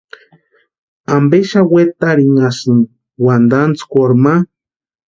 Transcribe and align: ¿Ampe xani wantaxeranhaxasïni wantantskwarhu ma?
¿Ampe 1.15 1.37
xani 1.49 1.69
wantaxeranhaxasïni 1.73 2.89
wantantskwarhu 3.25 4.15
ma? 4.23 4.35